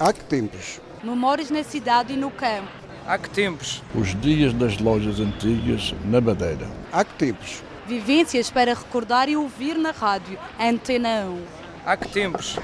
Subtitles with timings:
[0.00, 0.80] Há que tempos?
[1.04, 2.70] Memórias na cidade e no campo.
[3.06, 3.82] Há que tempos?
[3.94, 6.66] Os dias das lojas antigas na Madeira.
[6.90, 7.62] Há que tempos?
[7.86, 10.38] Vivências para recordar e ouvir na rádio.
[10.58, 11.42] Antena 1.
[11.84, 12.56] Há que tempos?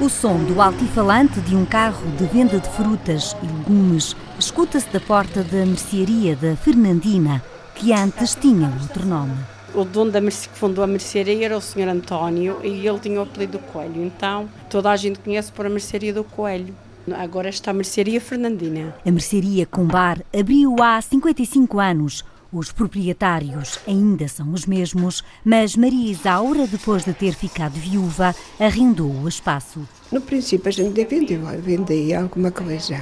[0.00, 5.00] O som do altifalante de um carro de venda de frutas e legumes escuta-se da
[5.00, 7.42] porta da mercearia da Fernandina,
[7.74, 9.34] que antes tinha outro nome.
[9.74, 10.48] O dono da merce...
[10.48, 11.88] que fundou a mercearia era o Sr.
[11.88, 14.04] António e ele tinha o apelido do Coelho.
[14.04, 16.74] Então toda a gente conhece por a mercearia do Coelho.
[17.14, 18.94] Agora está a mercearia Fernandina.
[19.04, 22.24] A mercearia com bar abriu há 55 anos.
[22.52, 29.10] Os proprietários ainda são os mesmos, mas Maria Isaura, depois de ter ficado viúva, arrendou
[29.10, 29.88] o espaço.
[30.12, 33.00] No princípio a gente vendeu, vendia alguma coisa.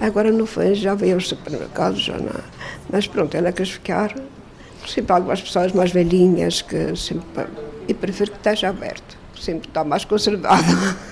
[0.00, 2.40] Agora não foi, já veio aos supermercados, já não.
[2.88, 4.14] Mas pronto, ela quis ficar.
[4.88, 7.46] Sempre algumas pessoas mais velhinhas que sempre.
[7.86, 10.64] E prefiro que esteja aberto, sempre está mais conservado.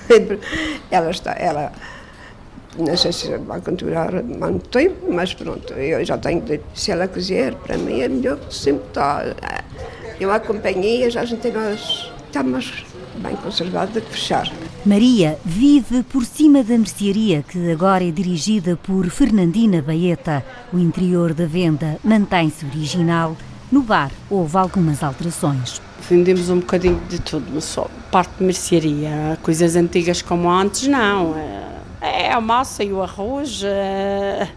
[0.91, 1.73] ela está, ela
[2.79, 6.43] não sei se vai continuar muito tempo, mas pronto, eu já tenho
[6.75, 9.25] se ela quiser, para mim é melhor que sempre está.
[10.21, 12.85] Eu a companhia já a gente tem mais, está mais
[13.17, 14.51] bem conservado do que fechar.
[14.85, 20.45] Maria vive por cima da mercearia, que agora é dirigida por Fernandina Baeta.
[20.73, 23.37] O interior da venda mantém-se original.
[23.71, 25.81] No bar houve algumas alterações.
[26.09, 29.39] Vendemos um bocadinho de tudo, mas só parte de mercearia.
[29.43, 31.35] Coisas antigas como antes, não.
[32.01, 33.63] É a massa e o arroz.
[33.65, 34.49] É,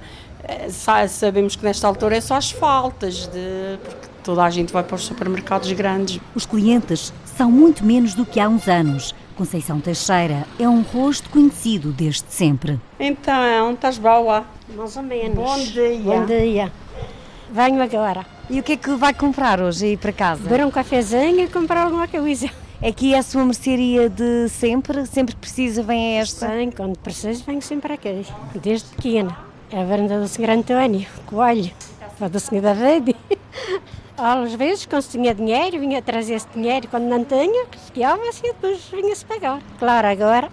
[0.43, 4.83] é, sabemos que nesta altura é só as faltas, de, porque toda a gente vai
[4.83, 6.19] para os supermercados grandes.
[6.35, 9.16] Os clientes são muito menos do que há uns anos.
[9.35, 12.79] Conceição Teixeira é um rosto conhecido desde sempre.
[12.99, 14.44] Então, estás boa?
[14.75, 15.35] Mais ou menos.
[15.35, 15.99] Bom dia.
[15.99, 16.71] Bom dia.
[17.52, 18.25] Venho agora.
[18.50, 20.44] E o que é que vai comprar hoje aí para casa?
[20.44, 22.50] Beber um cafezinho e comprar alguma coisa.
[22.81, 25.06] Aqui é a sua mercearia de sempre?
[25.06, 26.47] Sempre que precisa vem a esta?
[26.47, 28.25] Sim, quando preciso venho sempre aqui,
[28.56, 29.36] desde pequena.
[29.72, 30.51] É a venda do Sr.
[30.51, 31.72] António Coelho,
[32.22, 32.62] a do Sr.
[32.62, 33.16] David.
[34.22, 36.90] Às vezes, quando tinha dinheiro, vinha trazer esse dinheiro.
[36.90, 39.62] Quando não tinha, fiava-se e depois vinha-se pagar.
[39.80, 40.52] Claro, agora,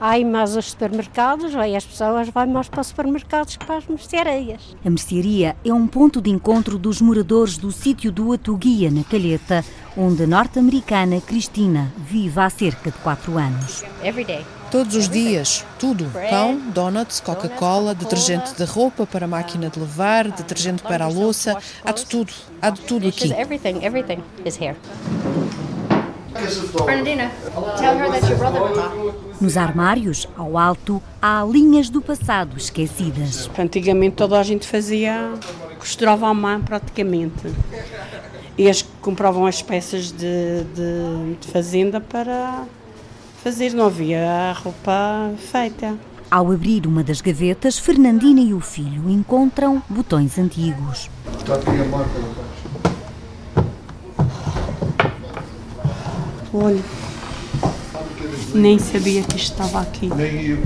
[0.00, 3.86] aí mais os supermercados, aí as pessoas vão mais para os supermercados que para as
[3.88, 4.76] mercearias.
[4.84, 9.64] A mercearia é um ponto de encontro dos moradores do sítio do Atuguia, na Calheta,
[9.98, 13.82] onde a norte-americana Cristina vive há cerca de 4 anos.
[14.04, 14.46] Every day.
[14.70, 16.06] Todos os dias, tudo.
[16.30, 21.56] Pão, donuts, Coca-Cola, detergente de roupa para a máquina de lavar, detergente para a louça,
[21.84, 22.32] há de tudo,
[22.62, 23.34] há de tudo aqui.
[29.40, 33.50] Nos armários, ao alto, há linhas do passado esquecidas.
[33.58, 35.32] Antigamente toda a gente fazia,
[35.78, 37.48] costurava à mão praticamente.
[38.58, 42.64] E as compravam as peças de, de, de fazenda para
[43.42, 45.96] fazer, não havia roupa feita.
[46.28, 51.08] Ao abrir uma das gavetas, Fernandina e o filho encontram botões antigos.
[51.38, 52.10] Está aqui a marca
[56.52, 56.80] Olha,
[58.54, 60.08] nem sabia que isto estava aqui.
[60.14, 60.58] Nem eu.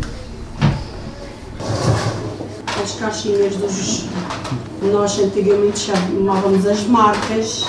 [2.82, 4.06] As caixinhas dos.
[4.92, 7.64] Nós antigamente chamávamos as marcas,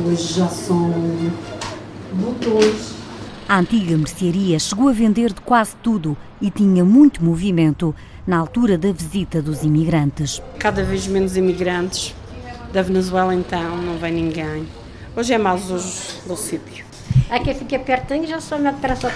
[0.00, 0.90] hoje já são
[2.12, 2.94] botões.
[3.48, 7.94] A antiga mercearia chegou a vender de quase tudo e tinha muito movimento
[8.26, 10.40] na altura da visita dos imigrantes.
[10.58, 12.14] Cada vez menos imigrantes.
[12.72, 14.64] Da Venezuela, então, não vem ninguém.
[15.16, 16.84] Hoje é mais os do sítio.
[17.28, 19.08] Aqui fica pertinho já só me para só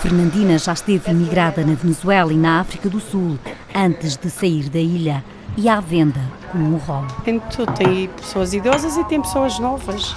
[0.00, 3.38] Fernandina já esteve imigrada na Venezuela e na África do Sul
[3.74, 5.22] antes de sair da ilha
[5.56, 6.20] e à venda
[6.50, 7.08] com o rolo.
[7.24, 10.14] Tem tudo, tem pessoas idosas e tem pessoas novas.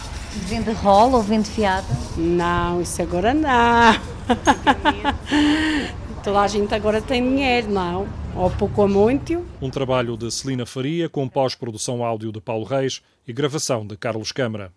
[0.47, 1.87] Vende rolo ou vende fiada?
[2.17, 3.95] Não, isso agora não.
[6.23, 8.07] Toda a gente agora tem dinheiro, não?
[8.35, 9.45] Ou pouco ou muito.
[9.61, 14.31] Um trabalho de Celina Faria com pós-produção áudio de Paulo Reis e gravação de Carlos
[14.31, 14.73] Câmara.